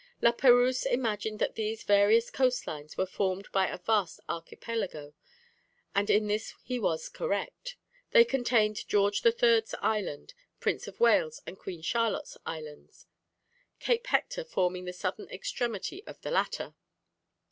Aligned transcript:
La 0.19 0.31
Perouse 0.31 0.87
imagined 0.87 1.37
that 1.37 1.53
these 1.53 1.83
various 1.83 2.31
coast 2.31 2.65
lines 2.65 2.97
were 2.97 3.05
formed 3.05 3.47
by 3.51 3.67
a 3.67 3.77
vast 3.77 4.19
archipelago; 4.27 5.13
and 5.93 6.09
in 6.09 6.25
this 6.25 6.55
he 6.63 6.79
was 6.79 7.07
correct. 7.07 7.75
They 8.09 8.25
contained 8.25 8.87
George 8.89 9.23
III.'s 9.23 9.75
Island, 9.79 10.33
Prince 10.59 10.87
of 10.87 10.99
Wales 10.99 11.43
and 11.45 11.55
Queen 11.59 11.83
Charlotte's 11.83 12.35
Islands 12.47 13.05
Cape 13.79 14.07
Hector 14.07 14.43
forming 14.43 14.85
the 14.85 14.91
southern 14.93 15.29
extremity 15.29 16.03
of 16.07 16.19
the 16.21 16.31
latter. 16.31 16.73